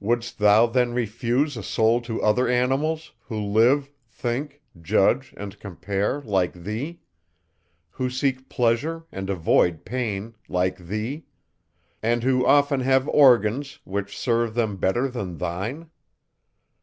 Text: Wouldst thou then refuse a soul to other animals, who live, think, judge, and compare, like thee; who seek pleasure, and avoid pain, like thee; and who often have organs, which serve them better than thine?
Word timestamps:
Wouldst 0.00 0.38
thou 0.38 0.66
then 0.66 0.92
refuse 0.92 1.56
a 1.56 1.62
soul 1.62 2.02
to 2.02 2.20
other 2.22 2.46
animals, 2.46 3.12
who 3.22 3.38
live, 3.40 3.90
think, 4.06 4.60
judge, 4.78 5.32
and 5.34 5.58
compare, 5.58 6.20
like 6.20 6.52
thee; 6.52 7.00
who 7.92 8.10
seek 8.10 8.50
pleasure, 8.50 9.04
and 9.10 9.30
avoid 9.30 9.86
pain, 9.86 10.34
like 10.46 10.76
thee; 10.76 11.24
and 12.02 12.22
who 12.22 12.44
often 12.44 12.80
have 12.80 13.08
organs, 13.08 13.78
which 13.84 14.14
serve 14.14 14.52
them 14.52 14.76
better 14.76 15.08
than 15.08 15.38
thine? 15.38 15.88